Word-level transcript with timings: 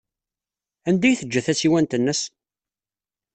Anda 0.87 1.05
ay 1.07 1.15
teǧǧa 1.19 1.41
tasiwant-nnes? 1.45 2.21